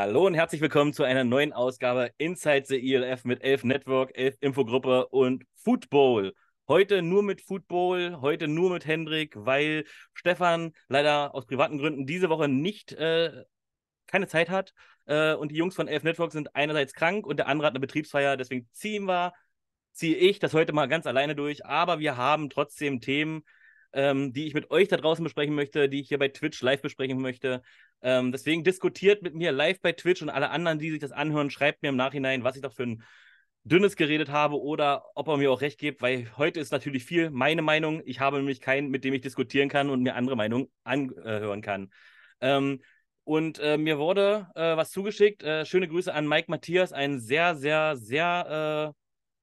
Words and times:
Hallo 0.00 0.28
und 0.28 0.34
herzlich 0.34 0.60
willkommen 0.60 0.92
zu 0.92 1.02
einer 1.02 1.24
neuen 1.24 1.52
Ausgabe 1.52 2.12
Inside 2.18 2.66
the 2.66 2.94
ELF 2.94 3.24
mit 3.24 3.42
Elf 3.42 3.64
Network, 3.64 4.16
Elf 4.16 4.36
Infogruppe 4.38 5.08
und 5.08 5.42
Football. 5.56 6.34
Heute 6.68 7.02
nur 7.02 7.24
mit 7.24 7.42
Football, 7.42 8.20
heute 8.20 8.46
nur 8.46 8.70
mit 8.70 8.86
Hendrik, 8.86 9.34
weil 9.36 9.86
Stefan 10.14 10.72
leider 10.86 11.34
aus 11.34 11.46
privaten 11.46 11.78
Gründen 11.78 12.06
diese 12.06 12.28
Woche 12.28 12.46
nicht 12.46 12.92
äh, 12.92 13.42
keine 14.06 14.28
Zeit 14.28 14.50
hat. 14.50 14.72
Äh, 15.06 15.34
und 15.34 15.50
die 15.50 15.56
Jungs 15.56 15.74
von 15.74 15.88
Elf 15.88 16.04
Network 16.04 16.30
sind 16.30 16.54
einerseits 16.54 16.94
krank 16.94 17.26
und 17.26 17.38
der 17.38 17.48
andere 17.48 17.66
hat 17.66 17.72
eine 17.72 17.80
Betriebsfeier. 17.80 18.36
Deswegen 18.36 18.68
ziehen 18.70 19.04
wir, 19.06 19.32
ziehe 19.90 20.16
ich 20.16 20.38
das 20.38 20.54
heute 20.54 20.72
mal 20.72 20.86
ganz 20.86 21.06
alleine 21.08 21.34
durch. 21.34 21.66
Aber 21.66 21.98
wir 21.98 22.16
haben 22.16 22.50
trotzdem 22.50 23.00
Themen, 23.00 23.42
ähm, 23.98 24.32
die 24.32 24.46
ich 24.46 24.54
mit 24.54 24.70
euch 24.70 24.86
da 24.86 24.96
draußen 24.96 25.24
besprechen 25.24 25.56
möchte, 25.56 25.88
die 25.88 26.00
ich 26.00 26.08
hier 26.08 26.20
bei 26.20 26.28
Twitch 26.28 26.62
live 26.62 26.80
besprechen 26.80 27.20
möchte. 27.20 27.62
Ähm, 28.00 28.30
deswegen 28.30 28.62
diskutiert 28.62 29.22
mit 29.22 29.34
mir 29.34 29.50
live 29.50 29.80
bei 29.80 29.90
Twitch 29.90 30.22
und 30.22 30.30
alle 30.30 30.50
anderen, 30.50 30.78
die 30.78 30.92
sich 30.92 31.00
das 31.00 31.10
anhören, 31.10 31.50
schreibt 31.50 31.82
mir 31.82 31.88
im 31.88 31.96
Nachhinein, 31.96 32.44
was 32.44 32.54
ich 32.54 32.62
doch 32.62 32.72
für 32.72 32.84
ein 32.84 33.02
dünnes 33.64 33.96
geredet 33.96 34.30
habe 34.30 34.60
oder 34.60 35.04
ob 35.16 35.26
er 35.26 35.36
mir 35.36 35.50
auch 35.50 35.60
recht 35.62 35.80
gibt, 35.80 36.00
weil 36.00 36.30
heute 36.36 36.60
ist 36.60 36.70
natürlich 36.70 37.04
viel 37.04 37.30
meine 37.30 37.60
Meinung. 37.60 38.00
Ich 38.04 38.20
habe 38.20 38.36
nämlich 38.36 38.60
keinen, 38.60 38.88
mit 38.88 39.02
dem 39.02 39.14
ich 39.14 39.20
diskutieren 39.20 39.68
kann 39.68 39.90
und 39.90 40.04
mir 40.04 40.14
andere 40.14 40.36
Meinungen 40.36 40.68
anhören 40.84 41.60
kann. 41.60 41.90
Ähm, 42.40 42.80
und 43.24 43.58
äh, 43.58 43.78
mir 43.78 43.98
wurde 43.98 44.46
äh, 44.54 44.76
was 44.76 44.92
zugeschickt. 44.92 45.42
Äh, 45.42 45.66
schöne 45.66 45.88
Grüße 45.88 46.14
an 46.14 46.28
Mike 46.28 46.48
Matthias, 46.48 46.92
ein 46.92 47.18
sehr, 47.18 47.56
sehr, 47.56 47.96
sehr 47.96 48.94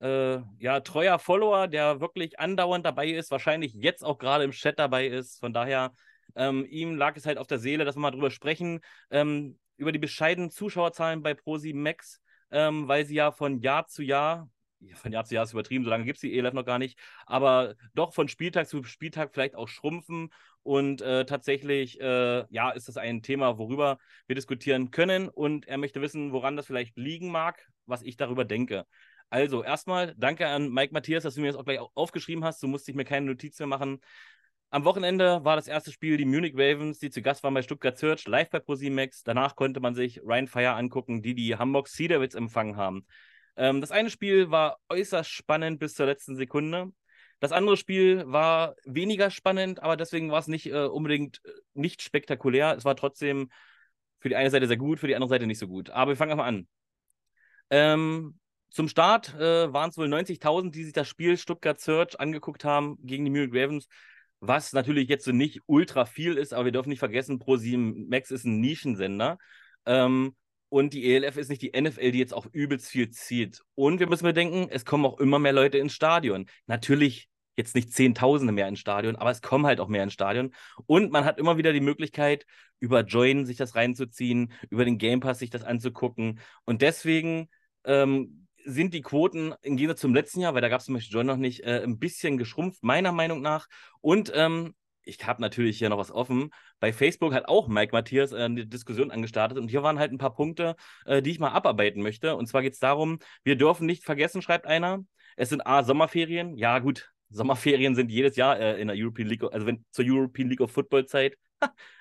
äh, 0.05 0.41
ja, 0.59 0.79
treuer 0.81 1.17
Follower, 1.19 1.67
der 1.67 1.99
wirklich 1.99 2.39
andauernd 2.39 2.85
dabei 2.85 3.09
ist, 3.09 3.31
wahrscheinlich 3.31 3.73
jetzt 3.73 4.03
auch 4.03 4.17
gerade 4.17 4.43
im 4.43 4.51
Chat 4.51 4.77
dabei 4.77 5.07
ist. 5.07 5.39
Von 5.39 5.53
daher, 5.53 5.93
ähm, 6.35 6.65
ihm 6.69 6.95
lag 6.95 7.15
es 7.17 7.25
halt 7.25 7.37
auf 7.37 7.47
der 7.47 7.59
Seele, 7.59 7.85
dass 7.85 7.95
wir 7.95 8.01
mal 8.01 8.11
drüber 8.11 8.31
sprechen, 8.31 8.81
ähm, 9.09 9.57
über 9.77 9.91
die 9.91 9.99
bescheidenen 9.99 10.51
Zuschauerzahlen 10.51 11.23
bei 11.23 11.31
Pro7 11.31 11.75
Max, 11.75 12.21
ähm, 12.51 12.87
weil 12.87 13.05
sie 13.05 13.15
ja 13.15 13.31
von 13.31 13.59
Jahr 13.59 13.87
zu 13.87 14.03
Jahr, 14.03 14.49
von 14.93 15.11
Jahr 15.11 15.25
zu 15.25 15.33
Jahr 15.33 15.45
ist 15.45 15.53
übertrieben, 15.53 15.83
so 15.83 15.89
lange 15.89 16.05
gibt 16.05 16.17
es 16.17 16.21
die 16.21 16.37
ELF 16.37 16.53
noch 16.53 16.65
gar 16.65 16.77
nicht, 16.77 16.99
aber 17.25 17.73
doch 17.95 18.13
von 18.13 18.27
Spieltag 18.27 18.67
zu 18.67 18.83
Spieltag 18.83 19.31
vielleicht 19.33 19.55
auch 19.55 19.67
schrumpfen. 19.67 20.29
Und 20.61 21.01
äh, 21.01 21.25
tatsächlich, 21.25 21.99
äh, 22.01 22.43
ja, 22.49 22.71
ist 22.71 22.87
das 22.87 22.97
ein 22.97 23.21
Thema, 23.21 23.59
worüber 23.59 23.99
wir 24.25 24.35
diskutieren 24.35 24.89
können. 24.89 25.29
Und 25.29 25.67
er 25.67 25.77
möchte 25.77 26.01
wissen, 26.01 26.31
woran 26.31 26.57
das 26.57 26.65
vielleicht 26.65 26.97
liegen 26.97 27.29
mag, 27.29 27.67
was 27.85 28.01
ich 28.01 28.17
darüber 28.17 28.45
denke. 28.45 28.85
Also 29.29 29.63
erstmal 29.63 30.13
danke 30.17 30.47
an 30.47 30.69
Mike 30.69 30.93
Matthias, 30.93 31.23
dass 31.23 31.35
du 31.35 31.41
mir 31.41 31.47
das 31.47 31.55
auch 31.55 31.65
gleich 31.65 31.79
aufgeschrieben 31.93 32.43
hast. 32.43 32.61
Du 32.63 32.67
musst 32.67 32.87
dich 32.87 32.95
mir 32.95 33.05
keine 33.05 33.25
Notiz 33.25 33.59
mehr 33.59 33.67
machen. 33.67 33.99
Am 34.69 34.83
Wochenende 34.83 35.43
war 35.43 35.55
das 35.55 35.67
erste 35.67 35.91
Spiel 35.91 36.17
die 36.17 36.25
Munich 36.25 36.53
Ravens, 36.55 36.99
die 36.99 37.09
zu 37.09 37.21
Gast 37.21 37.43
waren 37.43 37.53
bei 37.53 37.61
Stuttgart 37.61 37.97
Search, 37.97 38.27
live 38.27 38.49
bei 38.49 38.59
ProSimax. 38.59 39.23
Danach 39.23 39.55
konnte 39.55 39.79
man 39.79 39.95
sich 39.95 40.21
Ryan 40.21 40.47
Fire 40.47 40.73
angucken, 40.73 41.21
die 41.21 41.35
die 41.35 41.55
Hamburg 41.55 41.87
Devils 41.97 42.35
empfangen 42.35 42.75
haben. 42.75 43.05
Ähm, 43.57 43.81
das 43.81 43.91
eine 43.91 44.09
Spiel 44.09 44.51
war 44.51 44.77
äußerst 44.89 45.29
spannend 45.29 45.79
bis 45.79 45.93
zur 45.93 46.05
letzten 46.05 46.35
Sekunde. 46.35 46.91
Das 47.39 47.51
andere 47.51 47.77
Spiel 47.77 48.23
war 48.27 48.75
weniger 48.85 49.29
spannend, 49.29 49.81
aber 49.81 49.97
deswegen 49.97 50.31
war 50.31 50.39
es 50.39 50.47
nicht 50.47 50.67
äh, 50.67 50.85
unbedingt 50.85 51.41
äh, 51.45 51.51
nicht 51.73 52.01
spektakulär. 52.01 52.75
Es 52.75 52.85
war 52.85 52.95
trotzdem 52.95 53.49
für 54.19 54.29
die 54.29 54.35
eine 54.35 54.49
Seite 54.49 54.67
sehr 54.67 54.77
gut, 54.77 54.99
für 54.99 55.07
die 55.07 55.15
andere 55.15 55.29
Seite 55.29 55.47
nicht 55.47 55.59
so 55.59 55.67
gut. 55.67 55.89
Aber 55.89 56.11
wir 56.11 56.17
fangen 56.17 56.31
einfach 56.31 56.45
an. 56.45 56.67
Ähm, 57.69 58.39
zum 58.69 58.87
Start 58.87 59.33
äh, 59.35 59.71
waren 59.71 59.89
es 59.89 59.97
wohl 59.97 60.07
90.000, 60.07 60.71
die 60.71 60.83
sich 60.83 60.93
das 60.93 61.07
Spiel 61.07 61.37
Stuttgart 61.37 61.79
Search 61.79 62.19
angeguckt 62.19 62.65
haben 62.65 62.97
gegen 63.01 63.25
die 63.25 63.31
Munich 63.31 63.51
Ravens, 63.53 63.87
was 64.39 64.73
natürlich 64.73 65.07
jetzt 65.09 65.25
so 65.25 65.31
nicht 65.31 65.61
ultra 65.65 66.05
viel 66.05 66.37
ist, 66.37 66.53
aber 66.53 66.65
wir 66.65 66.71
dürfen 66.71 66.89
nicht 66.89 66.99
vergessen, 66.99 67.39
Pro7 67.39 68.09
Max 68.09 68.31
ist 68.31 68.45
ein 68.45 68.59
Nischensender. 68.59 69.37
Ähm, 69.85 70.35
und 70.69 70.93
die 70.93 71.13
ELF 71.13 71.37
ist 71.37 71.49
nicht 71.49 71.61
die 71.61 71.79
NFL, 71.79 72.11
die 72.11 72.19
jetzt 72.19 72.33
auch 72.33 72.47
übelst 72.51 72.89
viel 72.89 73.09
zieht. 73.09 73.61
Und 73.75 73.99
wir 73.99 74.07
müssen 74.09 74.25
bedenken, 74.25 74.67
es 74.69 74.83
kommen 74.83 75.05
auch 75.05 75.19
immer 75.19 75.39
mehr 75.39 75.53
Leute 75.53 75.77
ins 75.77 75.93
Stadion. 75.93 76.47
Natürlich 76.65 77.29
jetzt 77.55 77.75
nicht 77.75 77.93
Zehntausende 77.93 78.51
mehr 78.51 78.67
ins 78.67 78.79
Stadion, 78.79 79.15
aber 79.15 79.31
es 79.31 79.41
kommen 79.41 79.65
halt 79.65 79.79
auch 79.79 79.87
mehr 79.87 80.03
ins 80.03 80.13
Stadion. 80.13 80.53
Und 80.85 81.11
man 81.11 81.23
hat 81.23 81.39
immer 81.39 81.57
wieder 81.57 81.71
die 81.71 81.79
Möglichkeit, 81.79 82.45
über 82.79 83.01
Join 83.01 83.45
sich 83.45 83.57
das 83.57 83.75
reinzuziehen, 83.75 84.51
über 84.69 84.83
den 84.85 84.97
Game 84.97 85.21
Pass 85.21 85.39
sich 85.39 85.49
das 85.49 85.63
anzugucken. 85.63 86.39
Und 86.65 86.81
deswegen 86.81 87.49
ähm, 87.85 88.44
sind 88.65 88.93
die 88.93 89.01
Quoten 89.01 89.53
im 89.61 89.77
Gegensatz 89.77 90.01
zum 90.01 90.13
letzten 90.13 90.41
Jahr, 90.41 90.53
weil 90.53 90.61
da 90.61 90.69
gab 90.69 90.79
es 90.79 90.85
zum 90.85 90.95
Beispiel 90.95 91.13
John 91.13 91.25
noch 91.25 91.37
nicht, 91.37 91.63
äh, 91.63 91.81
ein 91.83 91.99
bisschen 91.99 92.37
geschrumpft, 92.37 92.83
meiner 92.83 93.11
Meinung 93.11 93.41
nach. 93.41 93.67
Und 94.01 94.31
ähm, 94.35 94.73
ich 95.03 95.25
habe 95.25 95.41
natürlich 95.41 95.77
hier 95.77 95.89
noch 95.89 95.97
was 95.97 96.11
offen. 96.11 96.49
Bei 96.79 96.91
Facebook 96.91 97.33
hat 97.33 97.47
auch 97.47 97.67
Mike 97.67 97.93
Matthias 97.93 98.31
äh, 98.31 98.37
eine 98.37 98.65
Diskussion 98.65 99.11
angestartet 99.11 99.57
und 99.57 99.69
hier 99.69 99.83
waren 99.83 99.99
halt 99.99 100.11
ein 100.11 100.17
paar 100.17 100.33
Punkte, 100.33 100.75
äh, 101.05 101.21
die 101.21 101.31
ich 101.31 101.39
mal 101.39 101.51
abarbeiten 101.51 102.01
möchte. 102.01 102.35
Und 102.35 102.47
zwar 102.47 102.61
geht 102.61 102.73
es 102.73 102.79
darum, 102.79 103.19
wir 103.43 103.55
dürfen 103.55 103.85
nicht 103.85 104.03
vergessen, 104.03 104.41
schreibt 104.41 104.65
einer, 104.65 105.05
es 105.37 105.49
sind 105.49 105.65
A, 105.65 105.83
Sommerferien. 105.83 106.57
Ja, 106.57 106.79
gut, 106.79 107.11
Sommerferien 107.29 107.95
sind 107.95 108.11
jedes 108.11 108.35
Jahr 108.35 108.59
äh, 108.59 108.81
in 108.81 108.87
der 108.87 108.97
European 108.97 109.27
League, 109.27 109.43
also 109.43 109.65
wenn 109.65 109.85
zur 109.91 110.05
European 110.07 110.49
League 110.49 110.61
of 110.61 110.71
Football 110.71 111.05
Zeit, 111.05 111.37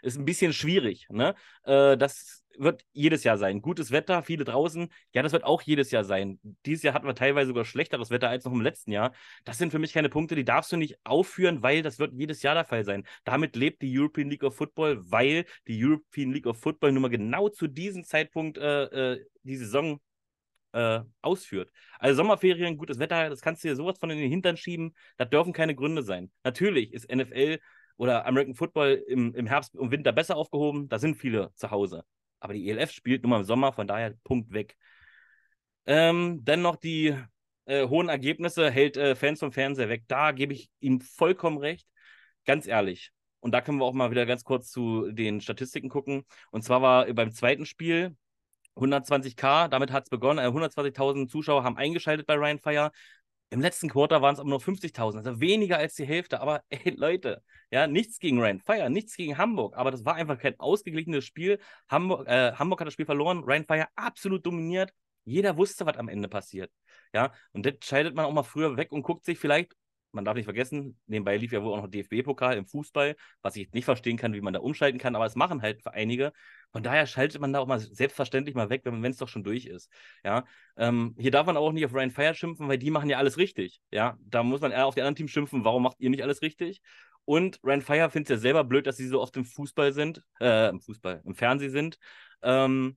ist 0.02 0.18
ein 0.18 0.24
bisschen 0.24 0.52
schwierig. 0.52 1.06
Ne? 1.10 1.34
Äh, 1.64 1.96
das 1.96 2.43
wird 2.58 2.84
jedes 2.92 3.24
Jahr 3.24 3.38
sein. 3.38 3.60
Gutes 3.62 3.90
Wetter, 3.90 4.22
viele 4.22 4.44
draußen, 4.44 4.88
ja, 5.12 5.22
das 5.22 5.32
wird 5.32 5.44
auch 5.44 5.62
jedes 5.62 5.90
Jahr 5.90 6.04
sein. 6.04 6.38
Dieses 6.66 6.82
Jahr 6.82 6.94
hatten 6.94 7.06
wir 7.06 7.14
teilweise 7.14 7.48
sogar 7.48 7.64
schlechteres 7.64 8.10
Wetter 8.10 8.28
als 8.28 8.44
noch 8.44 8.52
im 8.52 8.60
letzten 8.60 8.92
Jahr. 8.92 9.12
Das 9.44 9.58
sind 9.58 9.70
für 9.70 9.78
mich 9.78 9.92
keine 9.92 10.08
Punkte, 10.08 10.34
die 10.34 10.44
darfst 10.44 10.72
du 10.72 10.76
nicht 10.76 10.98
aufführen, 11.04 11.62
weil 11.62 11.82
das 11.82 11.98
wird 11.98 12.12
jedes 12.14 12.42
Jahr 12.42 12.54
der 12.54 12.64
Fall 12.64 12.84
sein. 12.84 13.04
Damit 13.24 13.56
lebt 13.56 13.82
die 13.82 13.98
European 13.98 14.30
League 14.30 14.44
of 14.44 14.56
Football, 14.56 15.02
weil 15.10 15.44
die 15.68 15.84
European 15.84 16.32
League 16.32 16.46
of 16.46 16.58
Football 16.58 16.92
nun 16.92 17.02
mal 17.02 17.08
genau 17.08 17.48
zu 17.48 17.66
diesem 17.66 18.04
Zeitpunkt 18.04 18.58
äh, 18.58 19.12
äh, 19.14 19.24
die 19.42 19.56
Saison 19.56 20.00
äh, 20.72 21.00
ausführt. 21.22 21.70
Also 21.98 22.16
Sommerferien, 22.16 22.76
gutes 22.76 22.98
Wetter, 22.98 23.30
das 23.30 23.40
kannst 23.40 23.64
du 23.64 23.68
dir 23.68 23.76
sowas 23.76 23.98
von 23.98 24.10
in 24.10 24.18
den 24.18 24.30
Hintern 24.30 24.56
schieben. 24.56 24.94
Das 25.16 25.30
dürfen 25.30 25.52
keine 25.52 25.74
Gründe 25.74 26.02
sein. 26.02 26.30
Natürlich 26.42 26.92
ist 26.92 27.10
NFL 27.10 27.58
oder 27.96 28.26
American 28.26 28.54
Football 28.54 29.04
im, 29.06 29.34
im 29.34 29.46
Herbst 29.46 29.76
und 29.76 29.90
Winter 29.90 30.12
besser 30.12 30.36
aufgehoben. 30.36 30.88
Da 30.88 30.98
sind 30.98 31.16
viele 31.16 31.52
zu 31.54 31.70
Hause. 31.70 32.04
Aber 32.44 32.52
die 32.52 32.68
ELF 32.68 32.90
spielt 32.92 33.22
nur 33.22 33.30
mal 33.30 33.38
im 33.38 33.44
Sommer, 33.44 33.72
von 33.72 33.86
daher 33.86 34.12
Punkt 34.22 34.52
weg. 34.52 34.76
Ähm, 35.86 36.44
dann 36.44 36.60
noch 36.60 36.76
die 36.76 37.16
äh, 37.64 37.88
hohen 37.88 38.10
Ergebnisse 38.10 38.70
hält 38.70 38.98
äh, 38.98 39.14
Fans 39.14 39.40
vom 39.40 39.50
Fernseher 39.50 39.88
weg. 39.88 40.04
Da 40.08 40.32
gebe 40.32 40.52
ich 40.52 40.68
ihm 40.78 41.00
vollkommen 41.00 41.56
recht. 41.56 41.88
Ganz 42.44 42.66
ehrlich. 42.66 43.12
Und 43.40 43.52
da 43.52 43.62
können 43.62 43.78
wir 43.78 43.86
auch 43.86 43.94
mal 43.94 44.10
wieder 44.10 44.26
ganz 44.26 44.44
kurz 44.44 44.70
zu 44.70 45.10
den 45.10 45.40
Statistiken 45.40 45.88
gucken. 45.88 46.26
Und 46.50 46.64
zwar 46.64 46.82
war 46.82 47.06
beim 47.14 47.32
zweiten 47.32 47.64
Spiel 47.64 48.14
120k, 48.76 49.68
damit 49.68 49.90
hat 49.90 50.04
es 50.04 50.10
begonnen. 50.10 50.44
Äh, 50.44 50.48
120.000 50.48 51.28
Zuschauer 51.28 51.64
haben 51.64 51.78
eingeschaltet 51.78 52.26
bei 52.26 52.34
Ryan 52.34 52.58
Fire. 52.58 52.90
Im 53.54 53.60
letzten 53.60 53.88
Quarter 53.88 54.20
waren 54.20 54.34
es 54.34 54.40
aber 54.40 54.50
nur 54.50 54.58
50.000, 54.58 55.18
also 55.18 55.38
weniger 55.38 55.78
als 55.78 55.94
die 55.94 56.04
Hälfte. 56.04 56.40
Aber 56.40 56.64
ey, 56.70 56.90
Leute, 56.90 57.40
ja, 57.70 57.86
nichts 57.86 58.18
gegen 58.18 58.40
Ryan 58.40 58.58
Fire, 58.58 58.90
nichts 58.90 59.16
gegen 59.16 59.38
Hamburg, 59.38 59.76
aber 59.76 59.92
das 59.92 60.04
war 60.04 60.16
einfach 60.16 60.40
kein 60.40 60.58
ausgeglichenes 60.58 61.24
Spiel. 61.24 61.60
Hamburg, 61.88 62.26
äh, 62.26 62.50
Hamburg 62.54 62.80
hat 62.80 62.88
das 62.88 62.94
Spiel 62.94 63.06
verloren, 63.06 63.44
Ryan 63.44 63.64
Fire 63.64 63.86
absolut 63.94 64.44
dominiert. 64.44 64.92
Jeder 65.22 65.56
wusste, 65.56 65.86
was 65.86 65.96
am 65.98 66.08
Ende 66.08 66.28
passiert. 66.28 66.72
Ja, 67.12 67.32
und 67.52 67.64
das 67.64 67.74
scheidet 67.84 68.16
man 68.16 68.24
auch 68.24 68.32
mal 68.32 68.42
früher 68.42 68.76
weg 68.76 68.90
und 68.90 69.02
guckt 69.02 69.24
sich 69.24 69.38
vielleicht 69.38 69.72
man 70.14 70.24
darf 70.24 70.34
nicht 70.34 70.44
vergessen, 70.44 70.98
nebenbei 71.06 71.36
lief 71.36 71.52
ja 71.52 71.62
wohl 71.62 71.72
auch 71.72 71.82
noch 71.82 71.88
DFB-Pokal 71.88 72.56
im 72.56 72.66
Fußball, 72.66 73.16
was 73.42 73.56
ich 73.56 73.72
nicht 73.72 73.84
verstehen 73.84 74.16
kann, 74.16 74.32
wie 74.32 74.40
man 74.40 74.52
da 74.54 74.60
umschalten 74.60 74.98
kann, 74.98 75.16
aber 75.16 75.26
es 75.26 75.36
machen 75.36 75.62
halt 75.62 75.86
einige. 75.86 76.32
Von 76.72 76.82
daher 76.82 77.06
schaltet 77.06 77.40
man 77.40 77.52
da 77.52 77.60
auch 77.60 77.66
mal 77.66 77.78
selbstverständlich 77.78 78.54
mal 78.54 78.70
weg, 78.70 78.82
wenn 78.84 79.04
es 79.04 79.18
doch 79.18 79.28
schon 79.28 79.44
durch 79.44 79.66
ist. 79.66 79.90
Ja, 80.24 80.44
ähm, 80.76 81.14
hier 81.18 81.30
darf 81.30 81.46
man 81.46 81.56
auch 81.56 81.72
nicht 81.72 81.84
auf 81.84 81.94
Ryan 81.94 82.10
Fire 82.10 82.34
schimpfen, 82.34 82.68
weil 82.68 82.78
die 82.78 82.90
machen 82.90 83.10
ja 83.10 83.18
alles 83.18 83.36
richtig. 83.36 83.80
Ja, 83.90 84.18
da 84.20 84.42
muss 84.42 84.60
man 84.60 84.72
eher 84.72 84.86
auf 84.86 84.94
die 84.94 85.02
anderen 85.02 85.16
Teams 85.16 85.30
schimpfen, 85.30 85.64
warum 85.64 85.82
macht 85.82 86.00
ihr 86.00 86.10
nicht 86.10 86.22
alles 86.22 86.42
richtig? 86.42 86.80
Und 87.24 87.58
Ryan 87.64 87.82
Fire 87.82 88.10
findet 88.10 88.30
es 88.30 88.36
ja 88.36 88.38
selber 88.38 88.64
blöd, 88.64 88.86
dass 88.86 88.96
sie 88.96 89.08
so 89.08 89.20
oft 89.20 89.36
im 89.36 89.44
Fußball 89.44 89.92
sind, 89.92 90.22
äh, 90.40 90.68
im 90.68 90.80
Fußball, 90.80 91.22
im 91.24 91.34
Fernsehen 91.34 91.70
sind, 91.70 91.98
ähm, 92.42 92.96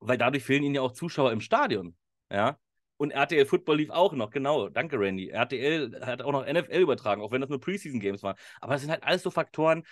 weil 0.00 0.18
dadurch 0.18 0.44
fehlen 0.44 0.62
ihnen 0.62 0.74
ja 0.74 0.82
auch 0.82 0.92
Zuschauer 0.92 1.32
im 1.32 1.40
Stadion. 1.40 1.96
Ja, 2.30 2.58
und 2.96 3.10
RTL 3.10 3.46
Football 3.46 3.78
lief 3.78 3.90
auch 3.90 4.12
noch, 4.12 4.30
genau. 4.30 4.68
Danke, 4.68 4.98
Randy. 4.98 5.28
RTL 5.30 6.00
hat 6.04 6.22
auch 6.22 6.32
noch 6.32 6.46
NFL 6.46 6.80
übertragen, 6.80 7.22
auch 7.22 7.30
wenn 7.30 7.40
das 7.40 7.50
nur 7.50 7.60
Preseason-Games 7.60 8.22
waren. 8.22 8.36
Aber 8.60 8.72
das 8.74 8.82
sind 8.82 8.90
halt 8.90 9.02
alles 9.02 9.22
so 9.22 9.30
Faktoren. 9.30 9.84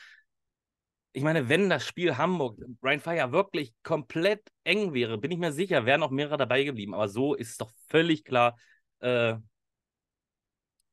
Ich 1.13 1.23
meine, 1.23 1.49
wenn 1.49 1.71
das 1.71 1.87
Spiel 1.87 2.17
Hamburg, 2.17 2.59
Brian 2.81 3.01
Fire 3.01 3.31
wirklich 3.31 3.73
komplett 3.83 4.43
eng 4.65 4.95
wäre, 4.95 5.19
bin 5.19 5.31
ich 5.31 5.39
mir 5.39 5.53
sicher, 5.53 5.87
wären 5.87 6.03
auch 6.03 6.11
mehrere 6.11 6.37
dabei 6.37 6.65
geblieben. 6.65 6.95
Aber 6.95 7.09
so 7.09 7.35
ist 7.35 7.51
es 7.51 7.57
doch 7.59 7.71
völlig 7.89 8.25
klar, 8.25 8.57
äh, 9.01 9.37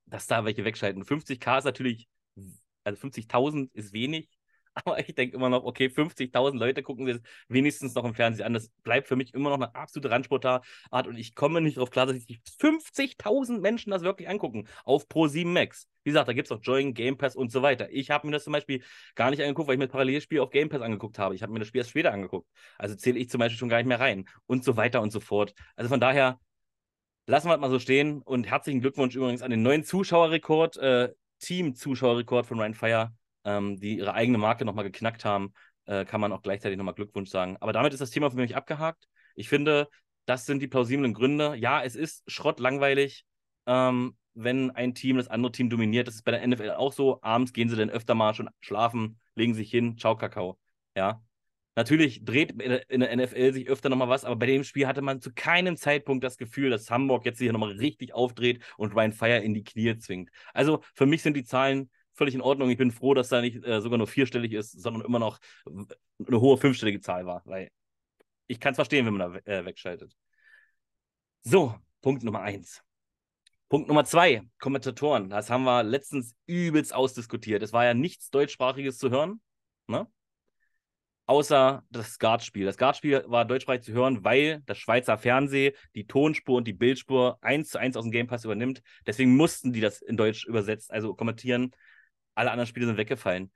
dass 0.06 0.28
da 0.28 0.46
welche 0.46 0.66
wegschalten. 0.66 1.04
50k 1.04 1.60
ist 1.60 1.66
natürlich, 1.66 2.08
also 2.84 3.00
50.000 3.00 3.72
ist 3.74 3.94
wenig, 3.94 4.30
Aber 4.86 5.00
ich 5.00 5.14
denke 5.16 5.36
immer 5.36 5.50
noch, 5.50 5.64
okay, 5.64 5.88
50.000 5.88 6.58
Leute 6.58 6.84
gucken 6.84 7.06
sich 7.06 7.18
wenigstens 7.48 7.94
noch 7.94 8.06
im 8.06 8.14
Fernsehen 8.14 8.46
an. 8.46 8.54
Das 8.54 8.70
bleibt 8.84 9.08
für 9.08 9.16
mich 9.16 9.34
immer 9.34 9.50
noch 9.50 9.58
eine 9.58 9.76
absolute 9.76 10.12
Randsportart 10.12 10.66
und 10.92 11.18
ich 11.18 11.36
komme 11.36 11.62
nicht 11.62 11.78
darauf 11.78 11.90
klar, 11.90 12.06
dass 12.06 12.16
sich 12.18 12.40
50.000 12.60 13.60
Menschen 13.60 13.92
das 13.92 14.04
wirklich 14.04 14.30
angucken 14.30 14.68
auf 14.86 15.08
Pro 15.08 15.28
7 15.28 15.52
Max. 15.52 15.88
Wie 16.04 16.10
gesagt, 16.10 16.28
da 16.28 16.34
gibt 16.34 16.48
es 16.48 16.52
auch 16.52 16.62
Join, 16.62 16.94
Game 16.94 17.18
Pass 17.18 17.36
und 17.36 17.52
so 17.52 17.62
weiter. 17.62 17.90
Ich 17.92 18.10
habe 18.10 18.26
mir 18.28 18.34
das 18.34 18.44
zum 18.44 18.54
Beispiel 18.54 18.84
gar 19.16 19.30
nicht 19.30 19.42
angeguckt, 19.42 19.68
weil 19.68 19.76
ich 19.76 19.80
mir 19.80 19.86
das 19.86 19.92
Parallelspiel 19.92 20.40
auf 20.40 20.50
Game 20.50 20.70
Pass 20.70 20.82
angeguckt 20.82 21.20
habe. 21.20 21.36
Ich 21.36 21.44
habe 21.44 21.54
mir 21.54 21.60
das 21.60 21.68
Spiel 21.68 21.80
erst 21.80 21.92
später 21.92 22.12
angeguckt. 22.12 22.48
Also 22.78 22.96
zähle 22.96 23.20
ich 23.20 23.30
zum 23.30 23.40
Beispiel 23.40 23.58
schon 23.58 23.70
gar 23.70 23.78
nicht 23.78 23.88
mehr 23.88 24.00
rein 24.00 24.26
und 24.48 24.64
so 24.64 24.78
weiter 24.78 25.02
und 25.02 25.12
so 25.12 25.20
fort. 25.20 25.54
Also 25.76 25.90
von 25.90 26.00
daher 26.00 26.40
lassen 27.28 27.50
wir 27.50 27.56
es 27.56 27.60
mal 27.62 27.70
so 27.70 27.80
stehen 27.80 28.22
und 28.22 28.50
herzlichen 28.50 28.82
Glückwunsch 28.82 29.16
übrigens 29.16 29.42
an 29.42 29.52
den 29.52 29.62
neuen 29.62 29.84
Zuschauerrekord, 29.84 30.78
äh, 30.78 31.14
Team-Zuschauerrekord 31.40 32.46
von 32.46 32.60
Ryan 32.60 32.74
Fire 32.74 33.14
ähm, 33.44 33.80
die 33.80 33.98
ihre 33.98 34.14
eigene 34.14 34.38
Marke 34.38 34.66
nochmal 34.66 34.86
geknackt 34.86 35.26
haben, 35.26 35.54
äh, 35.86 36.06
kann 36.06 36.22
man 36.22 36.32
auch 36.32 36.42
gleichzeitig 36.42 36.78
nochmal 36.78 36.94
Glückwunsch 36.94 37.30
sagen. 37.30 37.58
Aber 37.60 37.74
damit 37.74 37.94
ist 37.94 38.00
das 38.00 38.12
Thema 38.12 38.30
für 38.30 38.38
mich 38.38 38.56
abgehakt. 38.56 39.08
Ich 39.36 39.50
finde, 39.50 39.90
das 40.26 40.46
sind 40.46 40.62
die 40.62 40.68
plausiblen 40.68 41.14
Gründe. 41.14 41.56
Ja, 41.56 41.84
es 41.84 41.96
ist 41.96 42.24
schrottlangweilig, 42.30 43.26
ähm, 43.66 44.18
wenn 44.34 44.72
ein 44.72 44.94
Team 44.96 45.18
das 45.18 45.28
andere 45.28 45.52
Team 45.52 45.70
dominiert. 45.70 46.08
Das 46.08 46.16
ist 46.16 46.24
bei 46.24 46.32
der 46.32 46.46
NFL 46.48 46.72
auch 46.72 46.94
so. 46.94 47.20
Abends 47.22 47.54
gehen 47.54 47.70
sie 47.70 47.76
dann 47.76 47.90
öfter 47.90 48.16
mal 48.16 48.34
schon 48.34 48.50
schlafen, 48.60 49.20
legen 49.36 49.54
sich 49.54 49.70
hin, 49.72 49.98
ciao 49.98 50.16
Kakao. 50.16 50.58
Ja. 50.96 51.22
Natürlich 51.76 52.26
dreht 52.26 52.52
in 52.52 53.00
der 53.00 53.16
NFL 53.16 53.54
sich 53.54 53.70
öfter 53.70 53.88
nochmal 53.88 54.10
was, 54.10 54.26
aber 54.26 54.36
bei 54.36 54.46
dem 54.46 54.66
Spiel 54.66 54.88
hatte 54.88 55.02
man 55.02 55.22
zu 55.22 55.32
keinem 55.34 55.78
Zeitpunkt 55.78 56.22
das 56.22 56.38
Gefühl, 56.38 56.70
dass 56.70 56.92
Hamburg 56.92 57.26
jetzt 57.26 57.40
hier 57.40 57.54
nochmal 57.54 57.72
richtig 57.72 58.14
aufdreht 58.14 58.62
und 58.76 58.94
Ryan 58.94 59.14
Fire 59.14 59.38
in 59.38 59.54
die 59.54 59.64
Knie 59.64 59.98
zwingt. 59.98 60.30
Also 60.54 60.82
für 60.94 61.06
mich 61.06 61.22
sind 61.22 61.38
die 61.38 61.46
Zahlen 61.46 61.90
völlig 62.22 62.36
in 62.36 62.42
Ordnung. 62.42 62.70
Ich 62.70 62.78
bin 62.78 62.92
froh, 62.92 63.16
dass 63.16 63.30
da 63.30 63.42
nicht 63.42 63.66
äh, 63.66 63.82
sogar 63.82 63.98
nur 63.98 64.06
vierstellig 64.06 64.54
ist, 64.54 64.80
sondern 64.80 65.04
immer 65.04 65.18
noch 65.18 65.40
eine 65.66 66.40
hohe 66.40 66.56
fünfstellige 66.56 67.00
Zahl 67.00 67.26
war, 67.26 67.42
weil 67.46 67.72
ich 68.46 68.60
kann 68.60 68.74
es 68.74 68.76
verstehen, 68.76 69.08
wenn 69.08 69.16
man 69.16 69.34
da 69.34 69.52
äh, 69.52 69.66
wegschaltet. 69.66 70.16
So, 71.42 71.74
Punkt 72.02 72.22
Nummer 72.22 72.42
eins. 72.42 72.84
Punkt 73.70 73.88
Nummer 73.88 74.06
zwei, 74.06 74.44
Kommentatoren. 74.60 75.32
Das 75.32 75.50
haben 75.50 75.64
wir 75.64 75.82
letztens 75.82 76.36
übelst 76.46 76.94
ausdiskutiert. 76.94 77.64
Es 77.64 77.74
war 77.74 77.86
ja 77.86 77.96
nichts 77.96 78.30
Deutschsprachiges 78.30 79.00
zu 79.00 79.10
hören, 79.10 79.42
ne? 79.88 80.06
außer 81.26 81.84
das 81.90 82.12
Skatspiel. 82.12 82.66
Das 82.66 82.76
Skatspiel 82.76 83.24
war 83.26 83.46
deutschsprachig 83.46 83.82
zu 83.82 83.94
hören, 83.94 84.24
weil 84.24 84.62
das 84.68 84.78
Schweizer 84.78 85.18
Fernsehen 85.18 85.74
die 85.96 86.06
Tonspur 86.06 86.58
und 86.58 86.68
die 86.68 86.74
Bildspur 86.74 87.40
eins 87.42 87.70
zu 87.70 87.80
eins 87.80 87.98
aus 87.98 88.04
dem 88.04 88.12
Game 88.12 88.28
Pass 88.28 88.46
übernimmt. 88.46 88.84
Deswegen 89.08 89.36
mussten 89.36 89.74
die 89.74 89.82
das 89.82 90.04
in 90.04 90.18
Deutsch 90.18 90.46
übersetzt, 90.46 90.92
also 90.92 91.16
kommentieren. 91.16 91.72
Alle 92.36 92.52
anderen 92.52 92.68
Spiele 92.68 92.86
sind 92.86 92.98
weggefallen. 92.98 93.52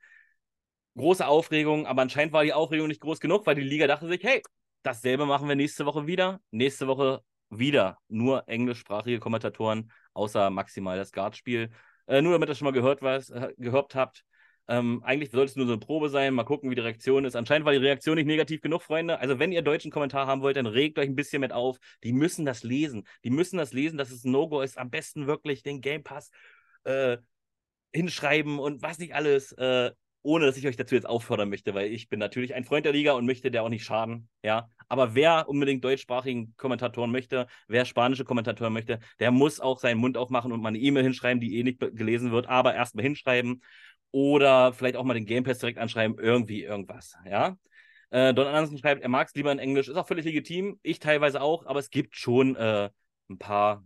Große 0.96 1.26
Aufregung, 1.26 1.86
aber 1.86 2.02
anscheinend 2.02 2.32
war 2.32 2.44
die 2.44 2.52
Aufregung 2.54 2.88
nicht 2.88 3.00
groß 3.00 3.20
genug, 3.20 3.46
weil 3.46 3.54
die 3.54 3.62
Liga 3.62 3.86
dachte 3.86 4.08
sich, 4.08 4.22
hey, 4.22 4.42
dasselbe 4.82 5.26
machen 5.26 5.48
wir 5.48 5.56
nächste 5.56 5.84
Woche 5.84 6.06
wieder. 6.06 6.40
Nächste 6.50 6.86
Woche 6.86 7.22
wieder 7.50 7.98
nur 8.08 8.48
englischsprachige 8.48 9.18
Kommentatoren, 9.18 9.92
außer 10.14 10.50
maximal 10.50 10.96
das 10.96 11.12
Guard-Spiel. 11.12 11.70
Äh, 12.06 12.22
nur 12.22 12.32
damit 12.32 12.48
ihr 12.48 12.54
schon 12.54 12.66
mal 12.66 12.72
gehört, 12.72 13.02
was, 13.02 13.30
äh, 13.30 13.52
gehört 13.58 13.94
habt. 13.94 14.24
Ähm, 14.68 15.02
eigentlich 15.04 15.30
sollte 15.30 15.50
es 15.50 15.56
nur 15.56 15.66
so 15.66 15.72
eine 15.72 15.80
Probe 15.80 16.08
sein, 16.08 16.34
mal 16.34 16.44
gucken, 16.44 16.70
wie 16.70 16.74
die 16.74 16.80
Reaktion 16.80 17.24
ist. 17.24 17.36
Anscheinend 17.36 17.66
war 17.66 17.72
die 17.72 17.78
Reaktion 17.78 18.16
nicht 18.16 18.26
negativ 18.26 18.60
genug, 18.62 18.82
Freunde. 18.82 19.20
Also, 19.20 19.38
wenn 19.38 19.52
ihr 19.52 19.62
deutschen 19.62 19.92
Kommentar 19.92 20.26
haben 20.26 20.42
wollt, 20.42 20.56
dann 20.56 20.66
regt 20.66 20.98
euch 20.98 21.08
ein 21.08 21.14
bisschen 21.14 21.40
mit 21.40 21.52
auf. 21.52 21.78
Die 22.02 22.12
müssen 22.12 22.44
das 22.44 22.64
lesen. 22.64 23.06
Die 23.22 23.30
müssen 23.30 23.58
das 23.58 23.72
lesen, 23.72 23.96
dass 23.96 24.10
es 24.10 24.24
ein 24.24 24.32
No-Go 24.32 24.62
ist. 24.62 24.76
Am 24.76 24.90
besten 24.90 25.26
wirklich 25.28 25.62
den 25.62 25.80
Game 25.80 26.02
Pass 26.02 26.30
äh, 26.84 27.18
hinschreiben 27.92 28.58
und 28.58 28.82
was 28.82 28.98
nicht 28.98 29.14
alles, 29.14 29.52
äh, 29.52 29.90
ohne 30.22 30.46
dass 30.46 30.56
ich 30.56 30.66
euch 30.66 30.76
dazu 30.76 30.96
jetzt 30.96 31.08
auffordern 31.08 31.48
möchte, 31.48 31.72
weil 31.74 31.86
ich 31.92 32.08
bin 32.08 32.18
natürlich 32.18 32.54
ein 32.54 32.64
Freund 32.64 32.84
der 32.84 32.92
Liga 32.92 33.12
und 33.12 33.26
möchte 33.26 33.50
der 33.50 33.62
auch 33.62 33.68
nicht 33.68 33.84
schaden, 33.84 34.28
ja. 34.42 34.68
Aber 34.88 35.14
wer 35.14 35.48
unbedingt 35.48 35.84
deutschsprachigen 35.84 36.54
Kommentatoren 36.56 37.12
möchte, 37.12 37.46
wer 37.68 37.84
spanische 37.84 38.24
Kommentatoren 38.24 38.72
möchte, 38.72 38.98
der 39.20 39.30
muss 39.30 39.60
auch 39.60 39.78
seinen 39.78 39.98
Mund 39.98 40.16
aufmachen 40.16 40.52
und 40.52 40.60
mal 40.60 40.70
eine 40.70 40.78
E-Mail 40.78 41.04
hinschreiben, 41.04 41.40
die 41.40 41.58
eh 41.58 41.62
nicht 41.62 41.78
gelesen 41.78 42.32
wird, 42.32 42.48
aber 42.48 42.74
erstmal 42.74 43.04
hinschreiben 43.04 43.62
oder 44.10 44.72
vielleicht 44.72 44.96
auch 44.96 45.04
mal 45.04 45.14
den 45.14 45.26
Game 45.26 45.44
Pass 45.44 45.58
direkt 45.58 45.78
anschreiben, 45.78 46.18
irgendwie 46.18 46.62
irgendwas, 46.64 47.16
ja. 47.24 47.56
Äh, 48.10 48.34
Don 48.34 48.46
Anderson 48.46 48.78
schreibt, 48.78 49.02
er 49.02 49.08
mag 49.08 49.28
es 49.28 49.34
lieber 49.34 49.52
in 49.52 49.58
Englisch, 49.58 49.88
ist 49.88 49.96
auch 49.96 50.08
völlig 50.08 50.24
legitim, 50.24 50.78
ich 50.82 50.98
teilweise 50.98 51.40
auch, 51.40 51.66
aber 51.66 51.78
es 51.78 51.90
gibt 51.90 52.16
schon 52.16 52.56
äh, 52.56 52.90
ein 53.28 53.38
paar 53.38 53.84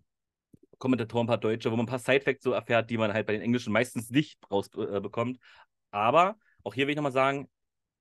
Kommentatoren, 0.81 1.27
ein 1.27 1.29
paar 1.29 1.39
Deutsche, 1.39 1.71
wo 1.71 1.77
man 1.77 1.87
ein 1.87 1.89
paar 1.89 2.01
Sidefacts 2.01 2.43
so 2.43 2.53
erfährt, 2.53 2.91
die 2.91 2.99
man 2.99 3.13
halt 3.13 3.27
bei 3.29 3.35
den 3.35 3.43
Englischen 3.43 3.73
meistens 3.73 4.11
nicht 4.11 4.41
rausbekommt. 4.51 5.37
Äh, 5.37 5.41
Aber 5.93 6.37
auch 6.65 6.75
hier 6.75 6.87
will 6.87 6.93
ich 6.93 6.97
nochmal 6.97 7.13
sagen, 7.13 7.49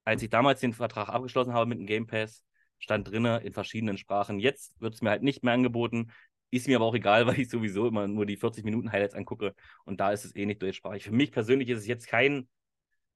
als 0.06 0.24
ich 0.24 0.30
damals 0.32 0.62
den 0.62 0.74
Vertrag 0.74 1.10
abgeschlossen 1.10 1.54
habe 1.54 1.68
mit 1.68 1.80
dem 1.80 1.86
Game 1.86 2.08
Pass, 2.08 2.44
stand 2.80 3.08
drinne 3.10 3.42
in 3.44 3.54
verschiedenen 3.54 3.98
Sprachen. 3.98 4.40
Jetzt 4.40 4.80
wird 4.82 4.96
es 4.96 5.02
mir 5.02 5.12
halt 5.12 5.22
nicht 5.24 5.44
mehr 5.44 5.54
angeboten. 5.54 6.12
Ist 6.52 6.68
mir 6.68 6.78
aber 6.78 6.86
auch 6.86 6.96
egal, 6.96 7.28
weil 7.28 7.40
ich 7.40 7.50
sowieso 7.50 7.88
immer 7.88 8.08
nur 8.08 8.26
die 8.26 8.38
40 8.38 8.64
Minuten 8.64 8.92
Highlights 8.92 9.14
angucke 9.14 9.54
und 9.86 10.00
da 10.00 10.12
ist 10.12 10.26
es 10.26 10.36
eh 10.36 10.46
nicht 10.46 10.62
deutschsprachig. 10.62 11.04
Für 11.04 11.12
mich 11.12 11.32
persönlich 11.32 11.70
ist 11.70 11.80
es 11.80 11.88
jetzt 11.88 12.08
kein 12.08 12.48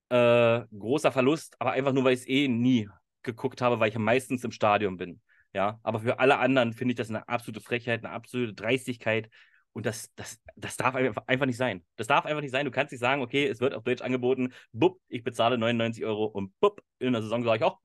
äh, 0.09 0.61
großer 0.77 1.11
Verlust, 1.11 1.55
aber 1.59 1.71
einfach 1.71 1.93
nur, 1.93 2.03
weil 2.03 2.13
ich 2.13 2.21
es 2.21 2.27
eh 2.27 2.47
nie 2.47 2.89
geguckt 3.23 3.61
habe, 3.61 3.79
weil 3.79 3.89
ich 3.89 3.97
meistens 3.97 4.43
im 4.43 4.51
Stadion 4.51 4.97
bin. 4.97 5.21
Ja, 5.53 5.79
aber 5.83 5.99
für 5.99 6.19
alle 6.19 6.39
anderen 6.39 6.73
finde 6.73 6.93
ich 6.93 6.97
das 6.97 7.09
eine 7.09 7.27
absolute 7.27 7.61
Frechheit, 7.61 8.03
eine 8.03 8.13
absolute 8.13 8.53
Dreistigkeit, 8.53 9.29
und 9.73 9.85
das, 9.85 10.13
das, 10.15 10.39
das 10.55 10.77
darf 10.77 10.95
einfach 10.95 11.45
nicht 11.45 11.57
sein. 11.57 11.83
Das 11.95 12.07
darf 12.07 12.25
einfach 12.25 12.41
nicht 12.41 12.51
sein. 12.51 12.65
Du 12.65 12.71
kannst 12.71 12.91
nicht 12.91 13.01
sagen, 13.01 13.21
okay, 13.21 13.47
es 13.47 13.59
wird 13.59 13.73
auf 13.73 13.83
Deutsch 13.83 14.01
angeboten, 14.01 14.53
bupp, 14.71 15.01
ich 15.07 15.23
bezahle 15.23 15.57
99 15.57 16.05
Euro 16.05 16.25
und 16.25 16.57
bupp, 16.59 16.81
in 16.99 17.13
der 17.13 17.21
Saison 17.23 17.43
sage 17.43 17.57
ich 17.57 17.63
auch, 17.63 17.79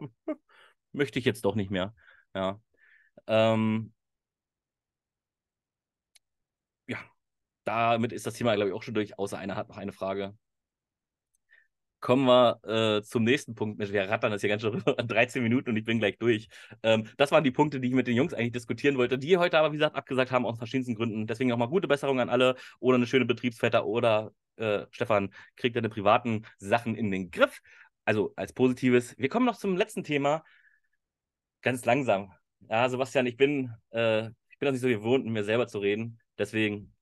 möchte 0.92 1.18
ich 1.18 1.24
jetzt 1.24 1.44
doch 1.44 1.54
nicht 1.54 1.70
mehr. 1.70 1.94
Ja. 2.34 2.60
Ähm, 3.26 3.92
ja, 6.86 6.98
damit 7.64 8.12
ist 8.12 8.26
das 8.26 8.34
Thema, 8.34 8.54
glaube 8.54 8.70
ich, 8.70 8.74
auch 8.74 8.82
schon 8.82 8.94
durch, 8.94 9.18
außer 9.18 9.38
einer 9.38 9.56
hat 9.56 9.68
noch 9.68 9.78
eine 9.78 9.92
Frage 9.92 10.36
kommen 12.00 12.26
wir 12.26 12.60
äh, 12.98 13.02
zum 13.02 13.24
nächsten 13.24 13.54
Punkt. 13.54 13.78
Wir 13.78 14.08
rattern 14.08 14.30
das 14.30 14.40
hier 14.40 14.50
ganz 14.50 14.62
schön 14.62 14.74
rüber 14.74 14.98
an 14.98 15.08
13 15.08 15.42
Minuten 15.42 15.70
und 15.70 15.76
ich 15.76 15.84
bin 15.84 15.98
gleich 15.98 16.18
durch. 16.18 16.48
Ähm, 16.82 17.08
das 17.16 17.32
waren 17.32 17.44
die 17.44 17.50
Punkte, 17.50 17.80
die 17.80 17.88
ich 17.88 17.94
mit 17.94 18.06
den 18.06 18.16
Jungs 18.16 18.34
eigentlich 18.34 18.52
diskutieren 18.52 18.96
wollte, 18.96 19.18
die 19.18 19.36
heute 19.36 19.58
aber, 19.58 19.72
wie 19.72 19.76
gesagt, 19.76 19.96
abgesagt 19.96 20.30
haben 20.30 20.46
aus 20.46 20.58
verschiedensten 20.58 20.94
Gründen. 20.94 21.26
Deswegen 21.26 21.52
auch 21.52 21.56
mal 21.56 21.66
gute 21.66 21.88
Besserung 21.88 22.20
an 22.20 22.28
alle 22.28 22.56
oder 22.80 22.96
eine 22.96 23.06
schöne 23.06 23.24
Betriebsvetter 23.24 23.84
oder 23.84 24.32
äh, 24.56 24.86
Stefan 24.90 25.32
kriegt 25.56 25.76
deine 25.76 25.88
privaten 25.88 26.46
Sachen 26.58 26.94
in 26.94 27.10
den 27.10 27.30
Griff. 27.30 27.60
Also 28.04 28.32
als 28.36 28.52
Positives. 28.52 29.14
Wir 29.18 29.28
kommen 29.28 29.46
noch 29.46 29.56
zum 29.56 29.76
letzten 29.76 30.04
Thema. 30.04 30.44
Ganz 31.62 31.84
langsam. 31.84 32.32
Ja, 32.68 32.88
Sebastian, 32.88 33.26
ich 33.26 33.36
bin, 33.36 33.72
äh, 33.90 34.28
ich 34.28 34.58
bin 34.58 34.66
das 34.66 34.72
nicht 34.72 34.82
so 34.82 34.88
gewohnt, 34.88 35.24
mit 35.24 35.32
mir 35.32 35.44
selber 35.44 35.66
zu 35.66 35.78
reden. 35.78 36.20
Deswegen 36.38 36.94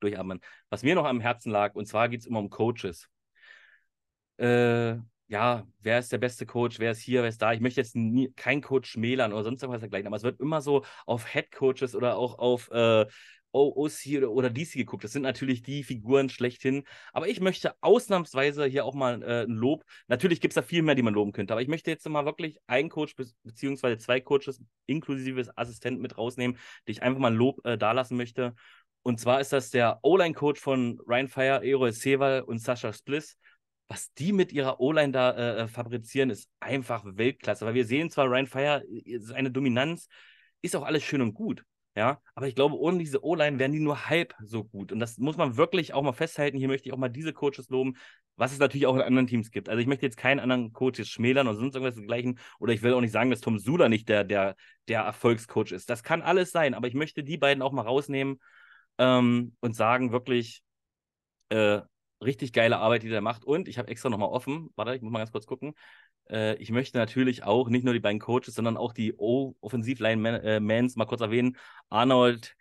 durchatmen. 0.00 0.40
Was 0.68 0.82
mir 0.82 0.94
noch 0.94 1.04
am 1.04 1.20
Herzen 1.20 1.50
lag, 1.50 1.74
und 1.74 1.86
zwar 1.86 2.08
geht 2.08 2.20
es 2.20 2.26
immer 2.26 2.40
um 2.40 2.50
Coaches 2.50 3.08
äh, 4.38 4.96
ja, 5.28 5.66
wer 5.80 5.98
ist 5.98 6.12
der 6.12 6.18
beste 6.18 6.46
Coach, 6.46 6.78
wer 6.78 6.92
ist 6.92 7.00
hier, 7.00 7.22
wer 7.22 7.28
ist 7.28 7.40
da. 7.40 7.52
Ich 7.52 7.60
möchte 7.60 7.80
jetzt 7.80 7.96
nie, 7.96 8.30
keinen 8.36 8.60
Coach 8.62 8.90
schmälern 8.90 9.32
oder 9.32 9.44
sonst 9.44 9.62
was 9.66 9.80
dergleichen, 9.80 10.06
aber 10.06 10.16
es 10.16 10.22
wird 10.22 10.40
immer 10.40 10.60
so 10.60 10.84
auf 11.06 11.26
Head 11.32 11.50
Coaches 11.50 11.94
oder 11.94 12.16
auch 12.16 12.38
auf 12.38 12.70
äh, 12.70 13.06
OC 13.54 14.16
oder, 14.18 14.30
oder 14.32 14.50
DC 14.50 14.72
geguckt. 14.74 15.04
Das 15.04 15.12
sind 15.12 15.22
natürlich 15.22 15.62
die 15.62 15.84
Figuren 15.84 16.28
schlechthin. 16.28 16.84
Aber 17.12 17.28
ich 17.28 17.40
möchte 17.40 17.74
ausnahmsweise 17.80 18.66
hier 18.66 18.84
auch 18.84 18.94
mal 18.94 19.22
äh, 19.22 19.44
ein 19.44 19.54
Lob. 19.54 19.84
Natürlich 20.08 20.40
gibt 20.40 20.52
es 20.52 20.56
da 20.56 20.62
viel 20.62 20.82
mehr, 20.82 20.96
die 20.96 21.02
man 21.02 21.14
loben 21.14 21.32
könnte. 21.32 21.54
Aber 21.54 21.62
ich 21.62 21.68
möchte 21.68 21.90
jetzt 21.90 22.08
mal 22.08 22.24
wirklich 22.24 22.58
einen 22.66 22.88
Coach 22.88 23.14
be 23.16 23.26
beziehungsweise 23.44 23.98
zwei 23.98 24.20
Coaches 24.20 24.60
inklusive 24.86 25.50
Assistenten 25.56 26.02
mit 26.02 26.18
rausnehmen, 26.18 26.58
die 26.86 26.92
ich 26.92 27.02
einfach 27.02 27.20
mal 27.20 27.30
ein 27.30 27.36
Lob 27.36 27.64
äh, 27.64 27.78
dalassen 27.78 28.16
möchte. 28.16 28.54
Und 29.02 29.20
zwar 29.20 29.40
ist 29.40 29.52
das 29.52 29.70
der 29.70 30.00
O-Line-Coach 30.02 30.60
von 30.60 30.98
Ryan 31.06 31.28
Fire, 31.28 31.64
Erol 31.64 31.92
Seval 31.92 32.40
und 32.42 32.58
Sascha 32.58 32.92
Spliss 32.92 33.38
was 33.88 34.12
die 34.14 34.32
mit 34.32 34.52
ihrer 34.52 34.80
O-Line 34.80 35.12
da 35.12 35.30
äh, 35.30 35.62
äh, 35.62 35.68
fabrizieren, 35.68 36.30
ist 36.30 36.48
einfach 36.60 37.04
Weltklasse. 37.04 37.66
Weil 37.66 37.74
wir 37.74 37.84
sehen 37.84 38.10
zwar, 38.10 38.26
Ryan 38.26 38.46
Fire 38.46 38.82
ist 38.88 39.32
eine 39.32 39.50
Dominanz, 39.50 40.08
ist 40.62 40.74
auch 40.76 40.84
alles 40.84 41.02
schön 41.02 41.20
und 41.20 41.34
gut. 41.34 41.64
Ja, 41.96 42.20
aber 42.34 42.48
ich 42.48 42.56
glaube, 42.56 42.76
ohne 42.76 42.98
diese 42.98 43.22
O-Line 43.22 43.60
wären 43.60 43.70
die 43.70 43.78
nur 43.78 44.08
halb 44.08 44.34
so 44.42 44.64
gut. 44.64 44.90
Und 44.90 44.98
das 44.98 45.16
muss 45.18 45.36
man 45.36 45.56
wirklich 45.56 45.94
auch 45.94 46.02
mal 46.02 46.12
festhalten. 46.12 46.58
Hier 46.58 46.66
möchte 46.66 46.88
ich 46.88 46.92
auch 46.92 46.98
mal 46.98 47.08
diese 47.08 47.32
Coaches 47.32 47.68
loben, 47.68 47.94
was 48.34 48.52
es 48.52 48.58
natürlich 48.58 48.88
auch 48.88 48.96
in 48.96 49.02
anderen 49.02 49.28
Teams 49.28 49.52
gibt. 49.52 49.68
Also 49.68 49.80
ich 49.80 49.86
möchte 49.86 50.04
jetzt 50.04 50.16
keinen 50.16 50.40
anderen 50.40 50.72
Coaches 50.72 51.08
schmälern 51.08 51.46
oder 51.46 51.56
sonst 51.56 51.76
irgendwas 51.76 51.94
dergleichen. 51.94 52.40
Oder 52.58 52.72
ich 52.72 52.82
will 52.82 52.94
auch 52.94 53.00
nicht 53.00 53.12
sagen, 53.12 53.30
dass 53.30 53.40
Tom 53.40 53.60
Sula 53.60 53.88
nicht 53.88 54.08
der, 54.08 54.24
der, 54.24 54.56
der 54.88 55.02
Erfolgscoach 55.02 55.70
ist. 55.70 55.88
Das 55.88 56.02
kann 56.02 56.20
alles 56.20 56.50
sein, 56.50 56.74
aber 56.74 56.88
ich 56.88 56.94
möchte 56.94 57.22
die 57.22 57.38
beiden 57.38 57.62
auch 57.62 57.70
mal 57.70 57.82
rausnehmen 57.82 58.40
ähm, 58.98 59.54
und 59.60 59.76
sagen, 59.76 60.10
wirklich, 60.10 60.64
äh, 61.50 61.80
richtig 62.20 62.52
geile 62.52 62.78
Arbeit, 62.78 63.02
die 63.02 63.08
der 63.08 63.20
macht. 63.20 63.44
Und 63.44 63.68
ich 63.68 63.78
habe 63.78 63.88
extra 63.88 64.08
nochmal 64.08 64.30
offen, 64.30 64.70
warte, 64.76 64.94
ich 64.94 65.02
muss 65.02 65.12
mal 65.12 65.18
ganz 65.18 65.32
kurz 65.32 65.46
gucken. 65.46 65.74
Äh, 66.28 66.56
ich 66.56 66.70
möchte 66.70 66.98
natürlich 66.98 67.44
auch 67.44 67.68
nicht 67.68 67.84
nur 67.84 67.94
die 67.94 68.00
beiden 68.00 68.20
Coaches, 68.20 68.54
sondern 68.54 68.76
auch 68.76 68.92
die 68.92 69.14
Offensivline-Mans 69.18 70.94
äh, 70.94 70.98
mal 70.98 71.06
kurz 71.06 71.20
erwähnen. 71.20 71.56
Arnold 71.90 72.56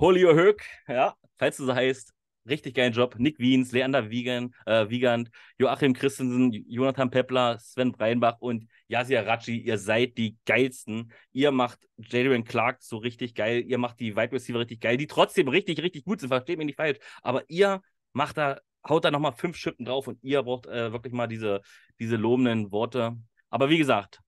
Holyohök, 0.00 0.64
ja, 0.88 1.16
falls 1.36 1.56
du 1.56 1.64
so 1.66 1.74
heißt, 1.74 2.14
richtig 2.48 2.74
geilen 2.74 2.92
Job. 2.92 3.16
Nick 3.18 3.38
Wiens, 3.38 3.72
Leander 3.72 4.10
Wiegand, 4.10 4.54
äh, 4.66 4.88
Wiegand 4.88 5.30
Joachim 5.58 5.92
Christensen, 5.92 6.52
Jonathan 6.68 7.10
Peppler, 7.10 7.58
Sven 7.58 7.92
Breinbach 7.92 8.38
und 8.40 8.66
Yasir 8.88 9.26
Raji. 9.26 9.58
Ihr 9.58 9.78
seid 9.78 10.16
die 10.18 10.36
geilsten. 10.46 11.12
Ihr 11.32 11.50
macht 11.52 11.80
Jadrian 11.98 12.44
Clark 12.44 12.82
so 12.82 12.96
richtig 12.98 13.34
geil. 13.34 13.62
Ihr 13.66 13.78
macht 13.78 14.00
die 14.00 14.16
Wide 14.16 14.32
Receiver 14.32 14.60
richtig 14.60 14.80
geil, 14.80 14.96
die 14.96 15.06
trotzdem 15.06 15.48
richtig, 15.48 15.82
richtig 15.82 16.04
gut 16.04 16.20
sind. 16.20 16.28
Versteht 16.28 16.58
mich 16.58 16.66
nicht 16.66 16.76
falsch. 16.76 16.98
Aber 17.22 17.44
ihr 17.48 17.82
macht 18.12 18.38
da, 18.38 18.58
haut 18.86 19.04
da 19.04 19.10
nochmal 19.10 19.32
fünf 19.32 19.56
Schippen 19.56 19.84
drauf 19.84 20.06
und 20.06 20.22
ihr 20.22 20.42
braucht 20.42 20.66
äh, 20.66 20.92
wirklich 20.92 21.12
mal 21.12 21.26
diese, 21.26 21.62
diese 21.98 22.16
lobenden 22.16 22.70
Worte. 22.72 23.16
Aber 23.50 23.70
wie 23.70 23.78
gesagt, 23.78 24.20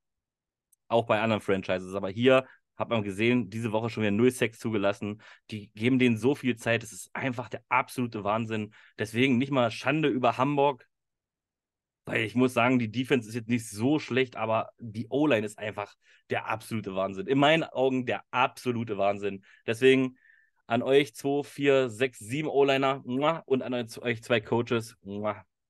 auch 0.89 1.07
bei 1.07 1.21
anderen 1.21 1.41
Franchises. 1.41 1.95
Aber 1.95 2.11
hier 2.11 2.47
hat 2.77 2.89
man 2.89 3.03
gesehen, 3.03 3.51
diese 3.51 3.73
Woche 3.73 3.91
schon 3.91 4.03
wieder 4.03 4.11
0 4.11 4.31
Sex 4.31 4.59
zugelassen. 4.59 5.23
Die 5.51 5.71
geben 5.75 5.99
denen 5.99 6.17
so 6.17 6.35
viel 6.35 6.57
Zeit. 6.57 6.83
Das 6.83 6.93
ist 6.93 7.11
einfach 7.15 7.49
der 7.49 7.63
absolute 7.69 8.25
Wahnsinn. 8.25 8.73
Deswegen 8.99 9.39
nicht 9.39 9.53
mal 9.53 9.71
Schande 9.71 10.09
über 10.09 10.39
Hamburg. 10.39 10.87
Weil 12.07 12.23
ich 12.25 12.35
muss 12.35 12.55
sagen, 12.55 12.79
die 12.79 12.91
Defense 12.91 13.29
ist 13.29 13.35
jetzt 13.35 13.51
nicht 13.51 13.69
so 13.69 13.99
schlecht, 13.99 14.35
aber 14.35 14.71
die 14.79 15.07
O-Line 15.11 15.47
ist 15.47 15.59
einfach 15.59 15.95
der 16.31 16.47
absolute 16.47 16.95
Wahnsinn. 16.97 17.27
In 17.27 17.39
meinen 17.39 17.65
Augen 17.65 18.07
der 18.07 18.25
absolute 18.31 18.97
Wahnsinn. 18.97 19.45
Deswegen 19.67 20.17
an 20.71 20.83
euch 20.83 21.15
2, 21.15 21.43
4, 21.43 21.91
6, 21.91 22.19
7 22.21 22.49
O-Liner 22.49 23.03
und 23.05 23.63
an 23.63 23.75
euch 23.75 24.23
zwei 24.23 24.41
Coaches. 24.41 24.97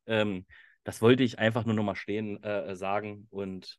Ähm, 0.06 0.44
das 0.84 1.00
wollte 1.00 1.22
ich 1.22 1.38
einfach 1.38 1.64
nur 1.64 1.74
nochmal 1.74 1.96
stehen 1.96 2.42
äh, 2.42 2.76
sagen 2.76 3.26
und 3.30 3.78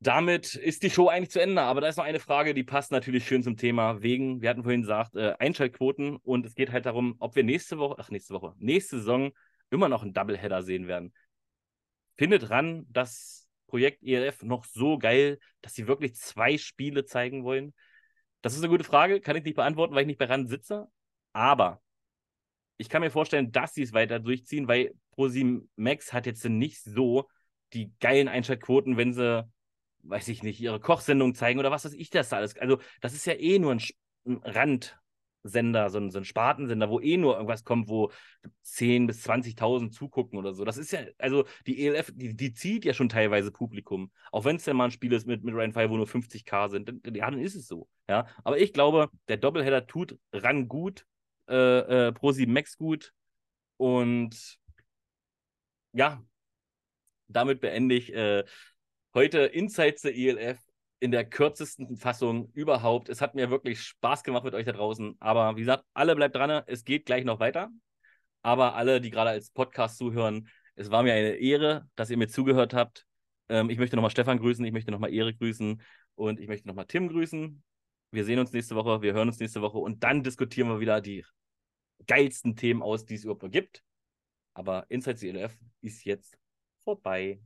damit 0.00 0.56
ist 0.56 0.82
die 0.82 0.90
Show 0.90 1.06
eigentlich 1.06 1.30
zu 1.30 1.40
Ende. 1.40 1.62
Aber 1.62 1.80
da 1.80 1.86
ist 1.86 1.96
noch 1.96 2.04
eine 2.04 2.18
Frage, 2.18 2.54
die 2.54 2.64
passt 2.64 2.90
natürlich 2.90 3.24
schön 3.24 3.44
zum 3.44 3.56
Thema. 3.56 4.02
Wegen, 4.02 4.42
wir 4.42 4.50
hatten 4.50 4.64
vorhin 4.64 4.80
gesagt, 4.80 5.14
äh, 5.14 5.34
Einschaltquoten. 5.38 6.16
Und 6.16 6.44
es 6.44 6.56
geht 6.56 6.72
halt 6.72 6.86
darum, 6.86 7.14
ob 7.20 7.36
wir 7.36 7.44
nächste 7.44 7.78
Woche, 7.78 7.94
ach, 7.98 8.10
nächste 8.10 8.34
Woche, 8.34 8.54
nächste 8.58 8.98
Saison 8.98 9.30
immer 9.70 9.88
noch 9.88 10.02
einen 10.02 10.12
Doubleheader 10.12 10.64
sehen 10.64 10.88
werden. 10.88 11.14
Findet 12.16 12.50
ran, 12.50 12.84
das 12.88 13.48
Projekt 13.68 14.02
ELF 14.02 14.42
noch 14.42 14.64
so 14.64 14.98
geil, 14.98 15.38
dass 15.60 15.74
sie 15.74 15.86
wirklich 15.86 16.16
zwei 16.16 16.58
Spiele 16.58 17.04
zeigen 17.04 17.44
wollen? 17.44 17.72
Das 18.42 18.54
ist 18.54 18.60
eine 18.60 18.68
gute 18.68 18.84
Frage, 18.84 19.20
kann 19.20 19.36
ich 19.36 19.44
nicht 19.44 19.56
beantworten, 19.56 19.94
weil 19.94 20.02
ich 20.02 20.06
nicht 20.08 20.18
bei 20.18 20.26
RAN 20.26 20.46
sitze. 20.46 20.88
Aber 21.32 21.80
ich 22.76 22.88
kann 22.88 23.00
mir 23.02 23.10
vorstellen, 23.10 23.52
dass 23.52 23.74
sie 23.74 23.82
es 23.82 23.92
weiter 23.92 24.18
durchziehen, 24.18 24.68
weil 24.68 24.92
ProSieben 25.12 25.70
Max 25.76 26.12
hat 26.12 26.26
jetzt 26.26 26.44
nicht 26.44 26.82
so 26.82 27.28
die 27.72 27.92
geilen 28.00 28.28
Einschaltquoten, 28.28 28.96
wenn 28.96 29.14
sie 29.14 29.46
weiß 30.02 30.28
ich 30.28 30.42
nicht, 30.42 30.60
ihre 30.60 30.80
Kochsendung 30.80 31.34
zeigen 31.34 31.58
oder 31.60 31.70
was 31.70 31.84
weiß 31.84 31.94
ich 31.94 32.10
das 32.10 32.28
da 32.28 32.36
alles. 32.36 32.56
Also, 32.58 32.78
das 33.00 33.14
ist 33.14 33.26
ja 33.26 33.34
eh 33.34 33.58
nur 33.58 33.72
ein, 33.72 33.82
ein 34.24 34.38
Randsender, 35.44 35.90
so 35.90 35.98
ein, 35.98 36.10
so 36.10 36.18
ein 36.18 36.24
Spartensender, 36.24 36.88
wo 36.88 37.00
eh 37.00 37.16
nur 37.16 37.34
irgendwas 37.34 37.64
kommt, 37.64 37.88
wo 37.88 38.10
10.000 38.64 39.06
bis 39.06 39.26
20.000 39.26 39.90
zugucken 39.90 40.38
oder 40.38 40.54
so. 40.54 40.64
Das 40.64 40.76
ist 40.76 40.92
ja, 40.92 41.00
also 41.18 41.44
die 41.66 41.86
ELF, 41.86 42.12
die, 42.14 42.34
die 42.34 42.52
zieht 42.52 42.84
ja 42.84 42.94
schon 42.94 43.08
teilweise 43.08 43.50
Publikum. 43.50 44.10
Auch 44.30 44.44
wenn 44.44 44.56
es 44.56 44.66
ja 44.66 44.74
mal 44.74 44.86
ein 44.86 44.90
Spiel 44.90 45.12
ist 45.12 45.26
mit, 45.26 45.44
mit 45.44 45.54
Ryan 45.54 45.72
Fire, 45.72 45.90
wo 45.90 45.96
nur 45.96 46.06
50k 46.06 46.68
sind, 46.68 46.88
dann, 46.88 47.14
ja, 47.14 47.30
dann 47.30 47.40
ist 47.40 47.54
es 47.54 47.66
so. 47.66 47.88
Ja, 48.08 48.26
aber 48.44 48.58
ich 48.58 48.72
glaube, 48.72 49.08
der 49.28 49.36
Doppelheader 49.36 49.86
tut 49.86 50.18
Ran 50.32 50.68
gut, 50.68 51.06
äh, 51.48 52.08
äh, 52.08 52.12
Pro 52.12 52.32
7 52.32 52.52
Max 52.52 52.76
gut 52.76 53.12
und 53.76 54.58
ja, 55.92 56.22
damit 57.28 57.60
beende 57.60 57.94
ich 57.94 58.12
äh, 58.14 58.44
Heute 59.14 59.40
Insights 59.40 60.00
der 60.00 60.16
ELF 60.16 60.58
in 61.02 61.10
der 61.10 61.24
kürzesten 61.24 61.96
Fassung 61.96 62.52
überhaupt. 62.52 63.08
Es 63.08 63.20
hat 63.20 63.34
mir 63.34 63.50
wirklich 63.50 63.82
Spaß 63.82 64.22
gemacht 64.22 64.44
mit 64.44 64.54
euch 64.54 64.64
da 64.64 64.70
draußen. 64.70 65.16
Aber 65.18 65.56
wie 65.56 65.60
gesagt, 65.62 65.84
alle 65.94 66.14
bleibt 66.14 66.36
dran. 66.36 66.62
Es 66.66 66.84
geht 66.84 67.06
gleich 67.06 67.24
noch 67.24 67.40
weiter. 67.40 67.70
Aber 68.42 68.76
alle, 68.76 69.00
die 69.00 69.10
gerade 69.10 69.30
als 69.30 69.50
Podcast 69.50 69.98
zuhören, 69.98 70.48
es 70.76 70.92
war 70.92 71.02
mir 71.02 71.12
eine 71.12 71.34
Ehre, 71.34 71.88
dass 71.96 72.08
ihr 72.10 72.16
mir 72.16 72.28
zugehört 72.28 72.72
habt. 72.72 73.04
Ähm, 73.48 73.68
ich 73.68 73.78
möchte 73.78 73.96
nochmal 73.96 74.12
Stefan 74.12 74.38
grüßen, 74.38 74.64
ich 74.64 74.72
möchte 74.72 74.92
nochmal 74.92 75.12
Erik 75.12 75.40
grüßen 75.40 75.82
und 76.14 76.38
ich 76.38 76.46
möchte 76.46 76.68
nochmal 76.68 76.86
Tim 76.86 77.08
grüßen. 77.08 77.60
Wir 78.12 78.24
sehen 78.24 78.38
uns 78.38 78.52
nächste 78.52 78.76
Woche, 78.76 79.02
wir 79.02 79.12
hören 79.12 79.26
uns 79.26 79.40
nächste 79.40 79.60
Woche 79.60 79.78
und 79.78 80.04
dann 80.04 80.22
diskutieren 80.22 80.68
wir 80.68 80.78
wieder 80.78 81.00
die 81.00 81.24
geilsten 82.06 82.54
Themen 82.54 82.80
aus, 82.80 83.04
die 83.06 83.14
es 83.16 83.24
überhaupt 83.24 83.42
noch 83.42 83.50
gibt. 83.50 83.82
Aber 84.54 84.86
Insights 84.88 85.24
ELF 85.24 85.58
ist 85.80 86.04
jetzt 86.04 86.38
vorbei. 86.84 87.40